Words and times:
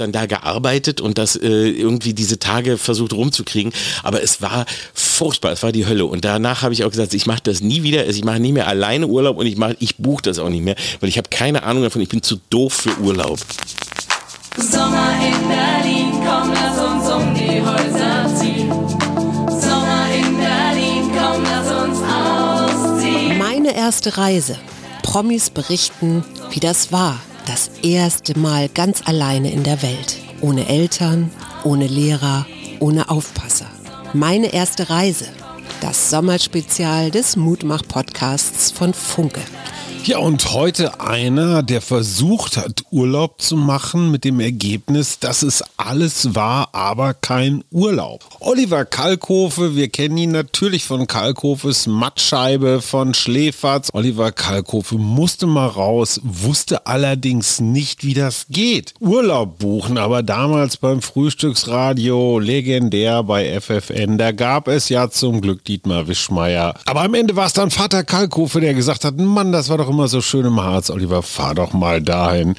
dann 0.00 0.12
da 0.12 0.26
gearbeitet 0.26 1.00
und 1.00 1.18
das 1.18 1.36
äh, 1.36 1.46
irgendwie 1.46 2.14
diese 2.14 2.38
Tage 2.38 2.78
versucht 2.78 3.12
rumzukriegen, 3.12 3.72
aber 4.02 4.22
es 4.22 4.42
war 4.42 4.66
furchtbar, 4.94 5.52
es 5.52 5.62
war 5.62 5.72
die 5.72 5.86
Hölle 5.86 6.06
und 6.06 6.24
danach 6.24 6.62
habe 6.62 6.74
ich 6.74 6.84
auch 6.84 6.90
gesagt, 6.90 7.14
ich 7.14 7.26
mache 7.26 7.42
das 7.42 7.60
nie 7.60 7.82
wieder, 7.82 8.00
also 8.00 8.12
ich 8.12 8.24
mache 8.24 8.40
nie 8.40 8.52
mehr 8.52 8.66
alleine 8.66 9.06
Urlaub 9.06 9.38
und 9.38 9.46
ich 9.46 9.56
mache, 9.56 9.76
ich 9.80 9.96
buche 9.96 10.22
das 10.22 10.38
auch 10.38 10.48
nicht 10.48 10.64
mehr, 10.64 10.76
weil 11.00 11.08
ich 11.08 11.18
habe 11.18 11.28
keine 11.30 11.62
Ahnung 11.62 11.82
davon, 11.82 12.02
ich 12.02 12.08
bin 12.08 12.22
zu 12.22 12.40
doof 12.50 12.72
für 12.72 12.98
Urlaub. 12.98 13.38
Sommer 14.56 15.12
in 15.24 15.48
Berlin, 15.48 16.10
komm, 16.12 16.52
lass 16.52 16.78
uns 16.78 17.08
um 17.08 17.34
die 17.34 17.60
Häuser 17.60 18.36
ziehen. 18.36 18.68
Sommer 19.48 20.06
in 20.12 20.36
Berlin, 20.36 21.10
komm, 21.16 21.44
lass 21.44 21.70
uns 21.70 21.98
ausziehen. 22.02 23.38
Meine 23.38 23.74
erste 23.76 24.18
Reise. 24.18 24.58
Promis 25.02 25.50
berichten, 25.50 26.24
wie 26.50 26.60
das 26.60 26.92
war. 26.92 27.20
Das 27.52 27.68
erste 27.82 28.38
Mal 28.38 28.68
ganz 28.68 29.02
alleine 29.08 29.50
in 29.50 29.64
der 29.64 29.82
Welt. 29.82 30.18
Ohne 30.40 30.68
Eltern, 30.68 31.32
ohne 31.64 31.88
Lehrer, 31.88 32.46
ohne 32.78 33.10
Aufpasser. 33.10 33.66
Meine 34.12 34.52
erste 34.52 34.88
Reise. 34.88 35.24
Das 35.80 36.10
Sommerspezial 36.10 37.10
des 37.10 37.34
Mutmach-Podcasts 37.34 38.70
von 38.70 38.94
Funke. 38.94 39.40
Ja, 40.04 40.18
und 40.18 40.52
heute 40.54 40.98
einer, 41.00 41.62
der 41.62 41.82
versucht 41.82 42.56
hat, 42.56 42.84
Urlaub 42.90 43.40
zu 43.40 43.54
machen 43.56 44.10
mit 44.10 44.24
dem 44.24 44.40
Ergebnis, 44.40 45.18
dass 45.18 45.42
es 45.42 45.62
alles 45.76 46.34
war, 46.34 46.70
aber 46.72 47.12
kein 47.12 47.62
Urlaub. 47.70 48.24
Oliver 48.40 48.86
Kalkofe, 48.86 49.76
wir 49.76 49.88
kennen 49.88 50.16
ihn 50.16 50.32
natürlich 50.32 50.84
von 50.84 51.06
Kalkofes 51.06 51.86
Mattscheibe, 51.86 52.80
von 52.80 53.12
Schläferz. 53.12 53.90
Oliver 53.92 54.32
Kalkofe 54.32 54.96
musste 54.96 55.46
mal 55.46 55.66
raus, 55.66 56.18
wusste 56.24 56.86
allerdings 56.86 57.60
nicht, 57.60 58.02
wie 58.02 58.14
das 58.14 58.46
geht. 58.48 58.94
Urlaub 59.00 59.58
buchen, 59.58 59.98
aber 59.98 60.22
damals 60.22 60.78
beim 60.78 61.02
Frühstücksradio, 61.02 62.38
legendär 62.38 63.22
bei 63.22 63.60
FFN, 63.60 64.16
da 64.16 64.32
gab 64.32 64.66
es 64.66 64.88
ja 64.88 65.10
zum 65.10 65.42
Glück 65.42 65.62
Dietmar 65.64 66.08
Wischmeier. 66.08 66.74
Aber 66.86 67.02
am 67.02 67.14
Ende 67.14 67.36
war 67.36 67.46
es 67.46 67.52
dann 67.52 67.70
Vater 67.70 68.02
Kalkofe, 68.02 68.60
der 68.60 68.72
gesagt 68.72 69.04
hat, 69.04 69.18
Mann, 69.18 69.52
das 69.52 69.68
war 69.68 69.76
doch 69.76 69.89
immer 69.90 70.08
so 70.08 70.20
schön 70.20 70.46
im 70.46 70.60
Harz, 70.60 70.90
Oliver, 70.90 71.22
fahr 71.22 71.54
doch 71.54 71.72
mal 71.72 72.00
dahin. 72.00 72.54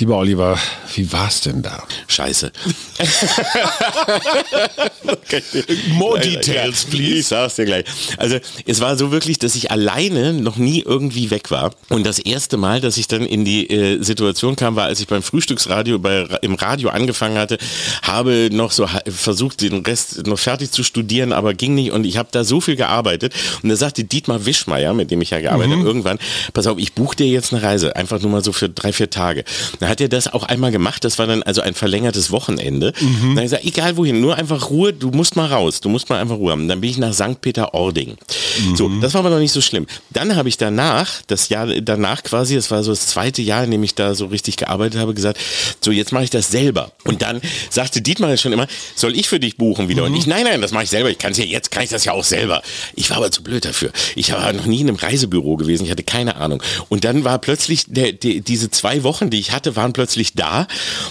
Lieber 0.00 0.16
Oliver, 0.16 0.56
wie 0.94 1.12
war's 1.12 1.40
denn 1.40 1.60
da? 1.60 1.82
Scheiße. 2.06 2.52
More 5.90 6.20
details, 6.20 6.84
please. 6.84 7.18
Ich 7.18 7.26
sag's 7.26 7.56
dir 7.56 7.64
gleich. 7.64 7.84
Also 8.16 8.38
es 8.64 8.80
war 8.80 8.96
so 8.96 9.10
wirklich, 9.10 9.40
dass 9.40 9.56
ich 9.56 9.72
alleine 9.72 10.34
noch 10.34 10.56
nie 10.56 10.82
irgendwie 10.82 11.32
weg 11.32 11.50
war. 11.50 11.72
Und 11.88 12.06
das 12.06 12.20
erste 12.20 12.58
Mal, 12.58 12.80
dass 12.80 12.96
ich 12.96 13.08
dann 13.08 13.26
in 13.26 13.44
die 13.44 13.68
äh, 13.68 14.00
Situation 14.00 14.54
kam, 14.54 14.76
war, 14.76 14.84
als 14.84 15.00
ich 15.00 15.08
beim 15.08 15.22
Frühstücksradio 15.22 15.98
bei, 15.98 16.28
im 16.42 16.54
Radio 16.54 16.90
angefangen 16.90 17.36
hatte, 17.36 17.58
habe 18.02 18.50
noch 18.52 18.70
so 18.70 18.88
versucht, 19.06 19.62
den 19.62 19.84
Rest 19.84 20.28
noch 20.28 20.38
fertig 20.38 20.70
zu 20.70 20.84
studieren, 20.84 21.32
aber 21.32 21.54
ging 21.54 21.74
nicht. 21.74 21.90
Und 21.90 22.04
ich 22.04 22.18
habe 22.18 22.28
da 22.30 22.44
so 22.44 22.60
viel 22.60 22.76
gearbeitet. 22.76 23.34
Und 23.64 23.68
da 23.68 23.74
sagte 23.74 24.04
Dietmar 24.04 24.46
Wischmeier, 24.46 24.94
mit 24.94 25.10
dem 25.10 25.20
ich 25.22 25.30
ja 25.30 25.40
gearbeitet 25.40 25.72
mhm. 25.72 25.78
habe, 25.80 25.88
irgendwann, 25.88 26.18
pass 26.52 26.68
auf, 26.68 26.78
ich 26.78 26.92
buche 26.92 27.16
dir 27.16 27.26
jetzt 27.26 27.52
eine 27.52 27.64
Reise, 27.64 27.96
einfach 27.96 28.20
nur 28.20 28.30
mal 28.30 28.44
so 28.44 28.52
für 28.52 28.68
drei, 28.68 28.92
vier 28.92 29.10
Tage. 29.10 29.42
Da 29.80 29.87
hat 29.88 30.00
er 30.00 30.08
das 30.08 30.28
auch 30.32 30.44
einmal 30.44 30.70
gemacht. 30.70 31.04
Das 31.04 31.18
war 31.18 31.26
dann 31.26 31.42
also 31.42 31.60
ein 31.60 31.74
verlängertes 31.74 32.30
Wochenende. 32.30 32.92
Mhm. 33.00 33.34
Dann 33.34 33.44
gesagt, 33.44 33.64
egal 33.64 33.96
wohin, 33.96 34.20
nur 34.20 34.36
einfach 34.36 34.70
Ruhe, 34.70 34.92
du 34.92 35.10
musst 35.10 35.36
mal 35.36 35.46
raus, 35.46 35.80
du 35.80 35.88
musst 35.88 36.08
mal 36.08 36.20
einfach 36.20 36.36
Ruhe 36.36 36.52
haben. 36.52 36.68
Dann 36.68 36.80
bin 36.80 36.90
ich 36.90 36.98
nach 36.98 37.12
St. 37.12 37.40
Peter-Ording. 37.40 38.16
Mhm. 38.60 38.76
So, 38.76 38.88
das 39.00 39.14
war 39.14 39.20
aber 39.20 39.30
noch 39.30 39.38
nicht 39.38 39.52
so 39.52 39.60
schlimm. 39.60 39.86
Dann 40.10 40.36
habe 40.36 40.48
ich 40.48 40.56
danach, 40.56 41.22
das 41.26 41.48
Jahr 41.48 41.66
danach 41.66 42.22
quasi, 42.22 42.54
das 42.54 42.70
war 42.70 42.82
so 42.82 42.90
das 42.92 43.06
zweite 43.06 43.42
Jahr, 43.42 43.64
in 43.64 43.70
dem 43.70 43.82
ich 43.82 43.94
da 43.94 44.14
so 44.14 44.26
richtig 44.26 44.56
gearbeitet 44.56 45.00
habe, 45.00 45.14
gesagt, 45.14 45.38
so 45.80 45.90
jetzt 45.90 46.12
mache 46.12 46.24
ich 46.24 46.30
das 46.30 46.50
selber. 46.50 46.92
Und 47.04 47.22
dann 47.22 47.40
sagte 47.70 48.02
Dietmar 48.02 48.36
schon 48.36 48.52
immer, 48.52 48.66
soll 48.94 49.16
ich 49.16 49.28
für 49.28 49.40
dich 49.40 49.56
buchen 49.56 49.88
wieder? 49.88 50.02
Mhm. 50.02 50.12
Und 50.12 50.18
ich, 50.18 50.26
nein, 50.26 50.44
nein, 50.44 50.60
das 50.60 50.72
mache 50.72 50.84
ich 50.84 50.90
selber. 50.90 51.10
Ich 51.10 51.18
kann 51.18 51.32
es 51.32 51.38
ja, 51.38 51.44
jetzt 51.44 51.70
kann 51.70 51.82
ich 51.82 51.90
das 51.90 52.04
ja 52.04 52.12
auch 52.12 52.24
selber. 52.24 52.62
Ich 52.94 53.10
war 53.10 53.18
aber 53.18 53.30
zu 53.30 53.42
blöd 53.42 53.64
dafür. 53.64 53.90
Ich 54.14 54.32
war 54.32 54.52
noch 54.52 54.66
nie 54.66 54.80
in 54.80 54.88
einem 54.88 54.96
Reisebüro 54.96 55.56
gewesen, 55.56 55.84
ich 55.84 55.90
hatte 55.90 56.02
keine 56.02 56.36
Ahnung. 56.36 56.62
Und 56.88 57.04
dann 57.04 57.24
war 57.24 57.38
plötzlich 57.38 57.84
der, 57.86 58.12
der, 58.12 58.40
diese 58.40 58.70
zwei 58.70 59.02
Wochen, 59.02 59.30
die 59.30 59.38
ich 59.38 59.52
hatte, 59.52 59.76
waren 59.78 59.92
plötzlich 59.92 60.34
da 60.34 60.66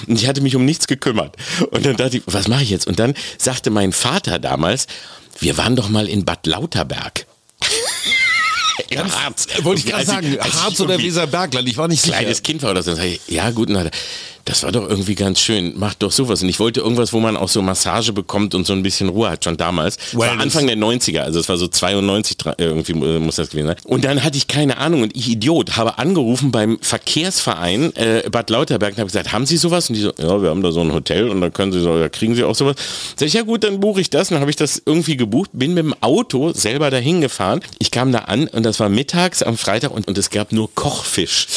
und 0.06 0.22
ich 0.22 0.28
hatte 0.28 0.42
mich 0.42 0.56
um 0.56 0.66
nichts 0.66 0.88
gekümmert. 0.88 1.36
Und 1.72 1.86
dann 1.86 1.96
dachte 1.96 2.18
ich, 2.18 2.24
was 2.26 2.48
mache 2.48 2.64
ich 2.64 2.70
jetzt? 2.70 2.86
Und 2.86 3.00
dann 3.00 3.14
sagte 3.38 3.70
mein 3.72 3.94
Vater 3.94 4.38
damals, 4.38 4.88
wir 5.40 5.58
waren 5.58 5.76
doch 5.76 5.90
mal 5.90 6.08
in 6.08 6.26
Bad 6.26 6.46
Lauterberg. 6.46 7.26
Ganz, 8.90 9.16
Harz. 9.16 9.48
Wollte 9.64 9.80
ich 9.80 9.88
gerade 9.88 10.06
sagen, 10.06 10.38
Harz 10.40 10.80
oder 10.80 10.98
Weserbergland, 11.00 11.68
ich 11.68 11.78
war 11.78 11.88
nicht 11.88 12.04
kleines 12.04 12.04
sicher. 12.04 12.18
Kleines 12.20 12.44
Kind 12.44 12.64
war 12.64 12.72
oder 12.72 12.84
so. 12.84 12.96
Ja 13.28 13.50
gut, 13.52 13.70
na, 13.70 13.90
das 14.48 14.64
war 14.64 14.72
doch 14.72 14.90
irgendwie 14.90 15.16
ganz 15.16 15.42
schön, 15.42 15.78
macht 15.78 16.02
doch 16.02 16.12
sowas. 16.12 16.42
Und 16.42 16.48
ich 16.48 16.60
wollte 16.60 16.80
irgendwas, 16.80 17.12
wo 17.12 17.20
man 17.20 17.36
auch 17.36 17.50
so 17.50 17.62
Massage 17.62 18.14
bekommt 18.14 18.56
und 18.56 18.66
so 18.66 18.72
ein 18.72 18.82
bisschen 18.82 19.10
Ruhe 19.10 19.30
hat, 19.30 19.44
schon 19.44 19.58
damals. 19.58 19.98
Well, 20.14 20.30
war 20.30 20.40
Anfang 20.40 20.68
der 20.68 20.78
90er, 20.78 21.20
also 21.20 21.40
es 21.40 21.50
war 21.50 21.58
so 21.58 21.68
92 21.68 22.38
irgendwie 22.58 22.94
äh, 22.94 23.20
muss 23.20 23.36
das 23.36 23.50
gewesen 23.50 23.68
sein. 23.68 23.76
Und 23.84 24.06
dann 24.06 24.24
hatte 24.24 24.38
ich 24.38 24.48
keine 24.48 24.78
Ahnung 24.78 25.02
und 25.02 25.16
ich 25.18 25.28
Idiot 25.30 25.76
habe 25.76 25.98
angerufen 25.98 26.52
beim 26.52 26.80
Verkehrsverein 26.82 27.94
äh, 27.98 28.24
Bad 28.32 28.50
Lauterberg 28.50 28.94
und 28.94 29.00
habe 29.00 29.08
gesagt, 29.08 29.34
haben 29.34 29.46
Sie 29.46 29.58
sowas? 29.58 29.90
Und 29.90 29.96
die 29.96 30.02
so, 30.02 30.14
ja, 30.18 30.42
wir 30.42 30.50
haben 30.50 30.64
da 30.64 30.72
so 30.72 30.80
ein 30.80 30.94
Hotel 30.94 31.28
und 31.30 31.42
da 31.42 31.50
können 31.50 31.74
Sie 31.74 31.82
so, 31.82 32.00
da 32.00 32.08
kriegen 32.08 32.34
Sie 32.34 32.46
auch 32.46 32.56
sowas. 32.56 32.78
Sag 33.18 33.28
ich, 33.28 33.34
ja 33.34 33.42
gut, 33.42 33.66
dann 33.66 33.82
buche 33.82 34.00
ich 34.00 34.10
das. 34.10 34.30
Und 34.30 34.36
dann 34.36 34.42
habe 34.42 34.52
ich 34.52 34.56
das 34.56 34.82
irgendwie 34.86 35.18
gebucht, 35.18 35.50
bin 35.54 35.74
mit 35.74 35.84
dem 35.84 35.96
Auto 36.02 36.54
selber 36.54 36.90
dahin 36.90 37.20
gefahren. 37.20 37.60
Ich 37.80 37.92
kam 37.92 38.14
da 38.14 38.20
an 38.20 38.48
und 38.48 38.66
das 38.66 38.80
war 38.80 38.88
mittags 38.88 39.44
am 39.44 39.58
Freitag 39.58 39.92
und, 39.92 40.08
und 40.08 40.18
es 40.18 40.30
gab 40.30 40.54
nur 40.54 40.74
Kochfisch. 40.74 41.48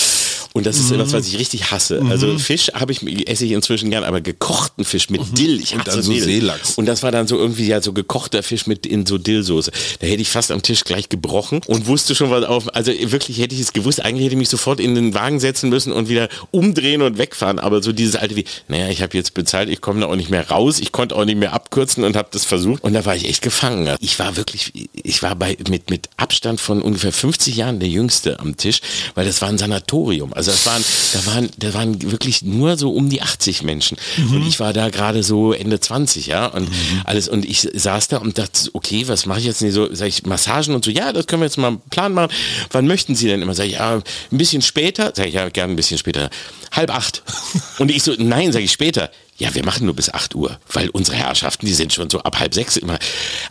Und 0.52 0.66
das 0.66 0.78
ist 0.78 0.90
mhm. 0.90 0.96
etwas, 0.96 1.12
was 1.12 1.28
ich 1.28 1.38
richtig 1.38 1.70
hasse. 1.70 2.00
Mhm. 2.00 2.10
Also 2.10 2.38
Fisch 2.38 2.72
habe 2.74 2.92
ich, 2.92 3.28
esse 3.28 3.44
ich 3.44 3.52
inzwischen 3.52 3.90
gern, 3.90 4.02
aber 4.02 4.20
gekochten 4.20 4.84
Fisch 4.84 5.08
mit 5.08 5.20
mhm. 5.20 5.34
Dill. 5.34 5.60
Ich 5.60 5.74
und 5.74 5.86
dann 5.86 6.02
so 6.02 6.12
Dill. 6.12 6.22
Seelachs. 6.22 6.74
Und 6.76 6.86
das 6.86 7.02
war 7.02 7.12
dann 7.12 7.28
so 7.28 7.36
irgendwie 7.36 7.66
ja 7.66 7.80
so 7.80 7.92
gekochter 7.92 8.42
Fisch 8.42 8.66
mit 8.66 8.86
in 8.86 9.06
so 9.06 9.18
Dillsoße. 9.18 9.70
Da 10.00 10.06
hätte 10.06 10.22
ich 10.22 10.28
fast 10.28 10.50
am 10.50 10.62
Tisch 10.62 10.84
gleich 10.84 11.08
gebrochen 11.08 11.60
und 11.66 11.86
wusste 11.86 12.14
schon 12.14 12.30
was 12.30 12.44
auf. 12.44 12.74
Also 12.74 12.92
wirklich 12.92 13.38
hätte 13.38 13.54
ich 13.54 13.60
es 13.60 13.72
gewusst. 13.72 14.00
Eigentlich 14.04 14.24
hätte 14.24 14.34
ich 14.34 14.38
mich 14.38 14.48
sofort 14.48 14.80
in 14.80 14.94
den 14.94 15.14
Wagen 15.14 15.38
setzen 15.38 15.70
müssen 15.70 15.92
und 15.92 16.08
wieder 16.08 16.28
umdrehen 16.50 17.02
und 17.02 17.18
wegfahren. 17.18 17.58
Aber 17.58 17.82
so 17.82 17.92
dieses 17.92 18.16
alte 18.16 18.34
wie, 18.34 18.44
naja, 18.66 18.88
ich 18.88 19.02
habe 19.02 19.16
jetzt 19.16 19.34
bezahlt, 19.34 19.68
ich 19.68 19.80
komme 19.80 20.00
da 20.00 20.06
auch 20.06 20.16
nicht 20.16 20.30
mehr 20.30 20.48
raus. 20.48 20.80
Ich 20.80 20.90
konnte 20.90 21.14
auch 21.14 21.24
nicht 21.24 21.38
mehr 21.38 21.52
abkürzen 21.52 22.02
und 22.02 22.16
habe 22.16 22.28
das 22.32 22.44
versucht. 22.44 22.82
Und 22.82 22.94
da 22.94 23.04
war 23.04 23.14
ich 23.14 23.28
echt 23.28 23.42
gefangen. 23.42 23.94
Ich 24.00 24.18
war 24.18 24.36
wirklich, 24.36 24.72
ich 24.94 25.22
war 25.22 25.36
bei 25.36 25.56
mit 25.68 25.90
mit 25.90 26.08
Abstand 26.16 26.60
von 26.60 26.82
ungefähr 26.82 27.12
50 27.12 27.56
Jahren 27.56 27.80
der 27.80 27.88
Jüngste 27.88 28.40
am 28.40 28.56
Tisch, 28.56 28.80
weil 29.14 29.26
das 29.26 29.40
war 29.42 29.48
ein 29.48 29.58
Sanatorium. 29.58 30.32
Also 30.40 30.52
das 30.52 30.64
waren, 30.64 30.84
da 31.12 31.26
waren, 31.26 31.50
da 31.58 31.74
waren 31.74 32.10
wirklich 32.10 32.40
nur 32.40 32.78
so 32.78 32.92
um 32.92 33.10
die 33.10 33.20
80 33.20 33.62
Menschen. 33.62 33.98
Mhm. 34.16 34.36
Und 34.36 34.46
ich 34.46 34.58
war 34.58 34.72
da 34.72 34.88
gerade 34.88 35.22
so 35.22 35.52
Ende 35.52 35.80
20, 35.80 36.26
ja. 36.28 36.46
Und 36.46 36.70
mhm. 36.70 37.02
alles, 37.04 37.28
und 37.28 37.44
ich 37.44 37.68
saß 37.74 38.08
da 38.08 38.18
und 38.18 38.38
dachte, 38.38 38.70
okay, 38.72 39.06
was 39.06 39.26
mache 39.26 39.40
ich 39.40 39.44
jetzt 39.44 39.60
nicht 39.60 39.74
so? 39.74 39.94
Sag 39.94 40.08
ich, 40.08 40.24
Massagen 40.24 40.74
und 40.74 40.82
so, 40.84 40.90
ja, 40.90 41.12
das 41.12 41.26
können 41.26 41.42
wir 41.42 41.46
jetzt 41.46 41.58
mal 41.58 41.68
einen 41.68 41.80
Plan 41.90 42.14
machen. 42.14 42.32
Wann 42.70 42.86
möchten 42.86 43.14
Sie 43.14 43.26
denn 43.26 43.42
immer? 43.42 43.54
Sag 43.54 43.66
ich, 43.66 43.72
ja, 43.72 43.96
ein 43.96 44.38
bisschen 44.38 44.62
später. 44.62 45.12
Sag 45.14 45.26
ich, 45.26 45.34
ja, 45.34 45.48
gerne 45.50 45.74
ein 45.74 45.76
bisschen 45.76 45.98
später. 45.98 46.30
Halb 46.72 46.90
acht. 46.94 47.22
Und 47.78 47.90
ich 47.90 48.02
so, 48.02 48.14
nein, 48.16 48.50
sage 48.52 48.64
ich 48.64 48.72
später 48.72 49.10
ja, 49.40 49.54
wir 49.54 49.64
machen 49.64 49.86
nur 49.86 49.96
bis 49.96 50.12
8 50.12 50.34
Uhr, 50.34 50.58
weil 50.70 50.90
unsere 50.90 51.16
Herrschaften, 51.16 51.64
die 51.64 51.72
sind 51.72 51.94
schon 51.94 52.10
so 52.10 52.20
ab 52.20 52.38
halb 52.38 52.52
sechs 52.52 52.76
immer. 52.76 52.98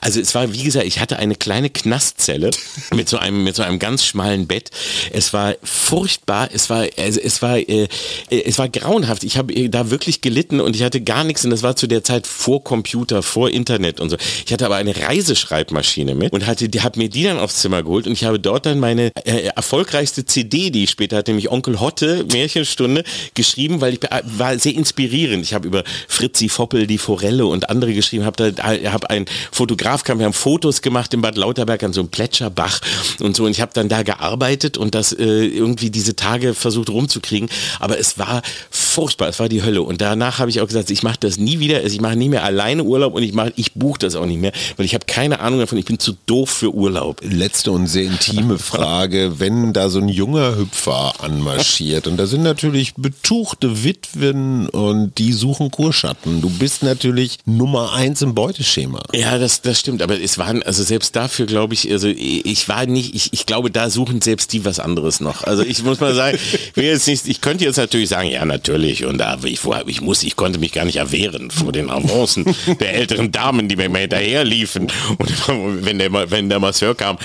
Also 0.01 0.21
es 0.21 0.35
war, 0.35 0.53
wie 0.53 0.63
gesagt, 0.63 0.85
ich 0.85 0.99
hatte 0.99 1.17
eine 1.17 1.35
kleine 1.35 1.71
Knastzelle 1.71 2.51
mit 2.93 3.09
so 3.09 3.17
einem, 3.17 3.43
mit 3.43 3.55
so 3.55 3.63
einem 3.63 3.79
ganz 3.79 4.05
schmalen 4.05 4.45
Bett. 4.45 4.69
Es 5.11 5.33
war 5.33 5.55
furchtbar, 5.63 6.49
es 6.53 6.69
war, 6.69 6.85
also 6.95 7.19
es 7.19 7.41
war, 7.41 7.57
äh, 7.57 7.87
äh 8.29 8.43
es 8.45 8.59
war 8.59 8.69
grauenhaft. 8.69 9.23
Ich 9.23 9.37
habe 9.37 9.51
äh, 9.51 9.67
da 9.67 9.89
wirklich 9.89 10.21
gelitten 10.21 10.61
und 10.61 10.75
ich 10.75 10.83
hatte 10.83 11.01
gar 11.01 11.23
nichts 11.23 11.43
und 11.43 11.49
das 11.49 11.63
war 11.63 11.75
zu 11.75 11.87
der 11.87 12.03
Zeit 12.03 12.27
vor 12.27 12.63
Computer, 12.63 13.23
vor 13.23 13.49
Internet 13.49 13.99
und 13.99 14.11
so. 14.11 14.17
Ich 14.45 14.53
hatte 14.53 14.67
aber 14.67 14.75
eine 14.75 14.95
Reiseschreibmaschine 14.95 16.13
mit 16.13 16.33
und 16.33 16.45
hatte, 16.45 16.69
die, 16.69 16.81
habe 16.81 16.99
mir 16.99 17.09
die 17.09 17.23
dann 17.23 17.39
aufs 17.39 17.61
Zimmer 17.61 17.81
geholt 17.81 18.05
und 18.05 18.13
ich 18.13 18.25
habe 18.25 18.39
dort 18.39 18.67
dann 18.67 18.79
meine 18.79 19.11
äh, 19.25 19.49
erfolgreichste 19.55 20.23
CD, 20.23 20.69
die 20.69 20.83
ich 20.83 20.91
später 20.91 21.17
hatte, 21.17 21.31
nämlich 21.31 21.49
Onkel 21.49 21.79
Hotte, 21.79 22.25
Märchenstunde, 22.31 23.03
geschrieben, 23.33 23.81
weil 23.81 23.95
ich 23.95 24.03
äh, 24.03 24.21
war 24.23 24.59
sehr 24.59 24.75
inspirierend. 24.75 25.43
Ich 25.43 25.55
habe 25.55 25.67
über 25.67 25.78
über 25.79 25.83
Fritzi 26.07 26.49
Foppel, 26.49 26.87
die 26.87 26.97
Forelle 26.97 27.45
und 27.45 27.69
andere 27.69 27.93
geschrieben, 27.93 28.25
habe. 28.25 28.51
Da 28.51 28.63
hab 28.91 29.05
ein 29.05 29.25
Fotograf 29.51 30.03
kam, 30.03 30.19
wir 30.19 30.25
haben 30.25 30.33
Fotos 30.33 30.81
gemacht 30.81 31.13
in 31.13 31.21
Bad 31.21 31.37
Lauterberg 31.37 31.83
an 31.83 31.93
so 31.93 32.01
einem 32.01 32.09
Plätscherbach 32.09 32.79
und 33.19 33.35
so. 33.35 33.45
Und 33.45 33.51
ich 33.51 33.61
habe 33.61 33.71
dann 33.73 33.89
da 33.89 34.03
gearbeitet 34.03 34.77
und 34.77 34.95
das 34.95 35.13
äh, 35.13 35.23
irgendwie 35.23 35.89
diese 35.89 36.15
Tage 36.15 36.53
versucht 36.53 36.89
rumzukriegen, 36.89 37.49
aber 37.79 37.99
es 37.99 38.17
war 38.17 38.41
furchtbar, 38.69 39.29
es 39.29 39.39
war 39.39 39.49
die 39.49 39.63
Hölle. 39.63 39.81
Und 39.81 40.01
danach 40.01 40.39
habe 40.39 40.49
ich 40.49 40.61
auch 40.61 40.67
gesagt, 40.67 40.89
ich 40.89 41.03
mache 41.03 41.17
das 41.19 41.37
nie 41.37 41.59
wieder, 41.59 41.77
also 41.77 41.93
ich 41.93 42.01
mache 42.01 42.15
nie 42.15 42.29
mehr 42.29 42.43
alleine 42.43 42.83
Urlaub 42.83 43.15
und 43.15 43.23
ich 43.23 43.33
mache 43.33 43.53
ich 43.55 43.73
buche 43.73 43.99
das 43.99 44.15
auch 44.15 44.25
nicht 44.25 44.39
mehr, 44.39 44.51
weil 44.77 44.85
ich 44.85 44.93
habe 44.93 45.05
keine 45.05 45.39
Ahnung 45.39 45.59
davon, 45.59 45.77
ich 45.77 45.85
bin 45.85 45.99
zu 45.99 46.15
doof 46.25 46.49
für 46.49 46.73
Urlaub. 46.73 47.21
Letzte 47.23 47.71
und 47.71 47.87
sehr 47.87 48.03
intime 48.03 48.57
Frage, 48.59 49.39
wenn 49.39 49.73
da 49.73 49.89
so 49.89 49.99
ein 49.99 50.09
junger 50.09 50.57
Hüpfer 50.57 51.13
anmarschiert 51.19 52.07
und 52.07 52.17
da 52.17 52.27
sind 52.27 52.43
natürlich 52.43 52.93
betuchte 52.95 53.83
Witwen 53.83 54.69
und 54.69 55.17
die 55.17 55.33
suchen 55.33 55.68
Kurschatten. 55.71 56.41
Du 56.41 56.49
bist 56.49 56.83
natürlich 56.83 57.37
Nummer 57.45 57.93
eins 57.93 58.21
im 58.21 58.35
Beuteschema. 58.35 59.01
Ja, 59.13 59.37
das, 59.37 59.61
das 59.61 59.79
stimmt, 59.79 60.01
aber 60.01 60.19
es 60.19 60.37
waren, 60.37 60.63
also 60.63 60.83
selbst 60.83 61.15
dafür 61.15 61.45
glaube 61.45 61.73
ich, 61.73 61.91
also 61.91 62.07
ich 62.07 62.67
war 62.67 62.85
nicht, 62.85 63.15
ich, 63.15 63.33
ich 63.33 63.45
glaube, 63.45 63.71
da 63.71 63.89
suchen 63.89 64.21
selbst 64.21 64.53
die 64.53 64.65
was 64.65 64.79
anderes 64.79 65.19
noch. 65.19 65.43
Also 65.43 65.63
ich 65.63 65.83
muss 65.83 65.99
mal 65.99 66.13
sagen, 66.13 66.37
ich, 66.37 66.75
will 66.75 66.85
jetzt 66.85 67.07
nicht, 67.07 67.27
ich 67.27 67.41
könnte 67.41 67.65
jetzt 67.65 67.77
natürlich 67.77 68.09
sagen, 68.09 68.29
ja 68.29 68.45
natürlich, 68.45 69.05
und 69.05 69.17
da 69.17 69.37
ich, 69.43 69.61
ich 69.87 70.01
muss, 70.01 70.23
ich 70.23 70.35
konnte 70.35 70.59
mich 70.59 70.71
gar 70.71 70.85
nicht 70.85 70.97
erwehren 70.97 71.51
vor 71.51 71.71
den 71.71 71.89
Avancen 71.89 72.45
der 72.79 72.93
älteren 72.93 73.31
Damen, 73.31 73.67
die 73.67 73.75
mir 73.75 73.89
hinterher 73.97 74.43
liefen. 74.43 74.87
Und 75.17 75.47
wenn 75.85 75.99
der, 75.99 76.31
wenn 76.31 76.49
der 76.49 76.59
Masseur 76.59 76.95
kam, 76.95 77.17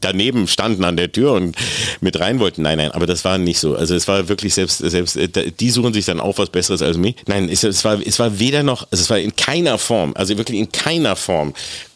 daneben 0.00 0.48
standen 0.48 0.84
an 0.84 0.96
der 0.96 1.12
Tür 1.12 1.32
und 1.32 1.56
mit 2.00 2.18
rein 2.18 2.40
wollten. 2.40 2.62
Nein, 2.62 2.78
nein, 2.78 2.92
aber 2.92 3.06
das 3.06 3.24
war 3.24 3.38
nicht 3.38 3.58
so. 3.58 3.76
Also 3.76 3.94
es 3.94 4.08
war 4.08 4.28
wirklich 4.28 4.54
selbst, 4.54 4.78
selbst 4.78 5.16
äh, 5.16 5.52
die 5.52 5.70
suchen 5.70 5.92
sich 5.92 6.04
dann 6.04 6.20
auch 6.20 6.38
was 6.38 6.50
Besseres 6.50 6.82
als 6.82 6.96
mich. 6.96 7.16
Nein, 7.26 7.48
es, 7.48 7.62
es 7.68 7.84
war, 7.84 8.00
es 8.04 8.18
war 8.18 8.38
weder 8.38 8.62
noch, 8.62 8.86
also 8.90 9.02
es 9.02 9.10
war 9.10 9.18
in 9.18 9.34
keiner 9.36 9.78
Form, 9.78 10.12
also 10.16 10.36
wirklich 10.36 10.58
in 10.58 10.70
keiner 10.72 11.16
Form 11.16 11.54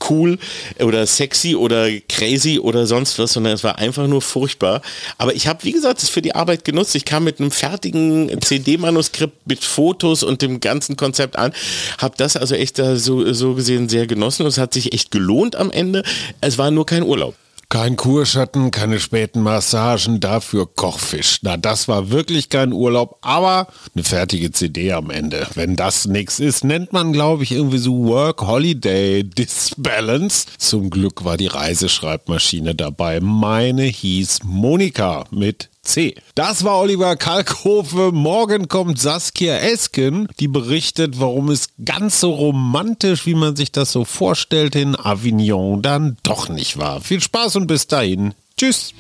cool 0.09 0.39
oder 0.79 1.07
sexy 1.07 1.55
oder 1.55 1.89
crazy 2.09 2.59
oder 2.59 2.87
sonst 2.87 3.19
was, 3.19 3.33
sondern 3.33 3.53
es 3.53 3.65
war 3.65 3.79
einfach 3.79 4.07
nur 4.07 4.23
furchtbar. 4.23 4.83
Aber 5.19 5.35
ich 5.35 5.47
habe, 5.47 5.65
wie 5.65 5.73
gesagt, 5.73 6.03
es 6.03 6.09
für 6.09 6.23
die 6.23 6.35
Arbeit 6.35 6.65
genutzt. 6.65 6.95
Ich 6.95 7.05
kam 7.05 7.25
mit 7.25 7.41
einem 7.41 7.51
fertigen 7.51 8.41
CD-Manuskript 8.41 9.47
mit 9.47 9.63
Fotos 9.63 10.23
und 10.23 10.43
dem 10.43 10.61
ganzen 10.61 10.97
Konzept 10.97 11.37
an, 11.37 11.53
habe 11.99 12.15
das 12.17 12.37
also 12.37 12.55
echt 12.55 12.77
so, 12.77 13.33
so 13.33 13.55
gesehen 13.55 13.89
sehr 13.89 14.07
genossen 14.07 14.43
und 14.43 14.49
es 14.49 14.59
hat 14.59 14.75
sich 14.75 14.93
echt 14.93 15.11
gelohnt 15.11 15.57
am 15.57 15.71
Ende. 15.71 16.03
Es 16.41 16.59
war 16.59 16.71
nur 16.71 16.87
kein 16.87 17.03
Urlaub. 17.03 17.35
Kein 17.73 17.95
Kurschatten, 17.95 18.73
keine 18.73 18.99
späten 18.99 19.43
Massagen, 19.43 20.19
dafür 20.19 20.67
Kochfisch. 20.67 21.39
Na, 21.43 21.57
das 21.57 21.87
war 21.87 22.11
wirklich 22.11 22.49
kein 22.49 22.73
Urlaub, 22.73 23.19
aber 23.21 23.69
eine 23.95 24.03
fertige 24.03 24.51
CD 24.51 24.91
am 24.91 25.09
Ende. 25.09 25.47
Wenn 25.55 25.77
das 25.77 26.07
nichts 26.07 26.41
ist, 26.41 26.65
nennt 26.65 26.93
man, 26.93 27.13
glaube 27.13 27.45
ich, 27.45 27.53
irgendwie 27.53 27.79
so 27.79 28.07
Work-Holiday 28.07 29.23
Disbalance. 29.23 30.47
Zum 30.59 30.91
Glück 30.91 31.25
war 31.25 31.37
die 31.37 31.47
Reiseschreibmaschine 31.47 32.75
dabei. 32.75 33.21
Meine 33.21 33.85
hieß 33.85 34.41
Monika 34.43 35.27
mit 35.31 35.71
C. 35.82 36.15
Das 36.35 36.62
war 36.65 36.79
Oliver 36.79 37.17
Kalkofe. 37.17 38.12
Morgen 38.12 38.69
kommt 38.69 38.99
Saskia 38.99 39.56
Esken, 39.59 40.29
die 40.38 40.49
berichtet, 40.49 41.19
warum 41.19 41.49
es 41.49 41.71
ganz 41.85 42.21
so 42.21 42.32
romantisch, 42.32 43.27
wie 43.27 43.35
man 43.35 43.56
sich 43.56 43.73
das 43.73 43.91
so 43.93 44.05
vorstellt, 44.05 44.77
in 44.77 44.94
Avignon 44.97 45.82
dann 45.82 46.17
doch 46.23 46.49
nicht 46.49 46.79
war. 46.79 47.00
Viel 47.00 47.21
Spaß 47.21 47.56
und 47.56 47.67
bis 47.67 47.87
dahin. 47.87 48.35
Tschüss. 48.56 48.93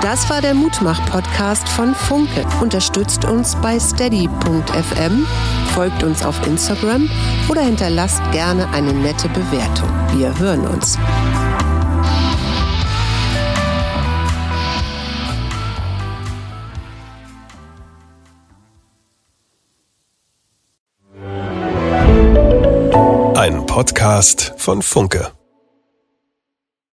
Das 0.00 0.30
war 0.30 0.40
der 0.40 0.54
Mutmach-Podcast 0.54 1.68
von 1.68 1.94
Funke. 1.94 2.46
Unterstützt 2.62 3.24
uns 3.26 3.56
bei 3.56 3.78
steady.fm, 3.78 5.26
folgt 5.74 6.02
uns 6.02 6.24
auf 6.24 6.46
Instagram 6.46 7.10
oder 7.50 7.60
hinterlasst 7.62 8.22
gerne 8.32 8.68
eine 8.70 8.94
nette 8.94 9.28
Bewertung. 9.28 9.90
Wir 10.14 10.38
hören 10.38 10.66
uns. 10.66 10.96
Podcast 23.78 24.54
von 24.56 24.82
Funke. 24.82 25.37